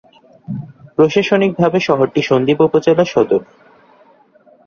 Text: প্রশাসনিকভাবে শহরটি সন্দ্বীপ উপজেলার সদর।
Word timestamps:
প্রশাসনিকভাবে 0.95 1.79
শহরটি 1.79 2.21
সন্দ্বীপ 2.21 2.59
উপজেলার 2.61 3.11
সদর। 3.13 3.41